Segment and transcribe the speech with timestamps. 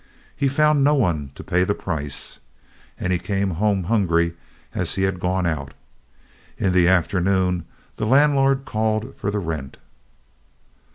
[0.35, 2.39] He found no one to pay the price,
[2.99, 4.33] and he came home hungry
[4.73, 5.75] as he had gone out.
[6.57, 7.65] In the afternoon
[7.97, 9.77] the landlord called for the rent.